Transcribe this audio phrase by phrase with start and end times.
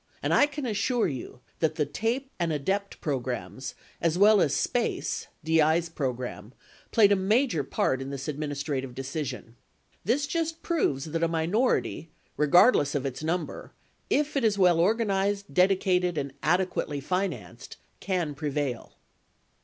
[0.23, 5.27] And I can assure you, that the TAPE and ADEPT programs, as well as SPACE
[5.43, 6.53] (DI's program)
[6.91, 9.57] played a major part in this administrative decision.
[10.03, 13.73] This just proves that a minority, regardless of its number,
[14.09, 18.93] if it is well organized, dedicated, and adequately financed, can prevail.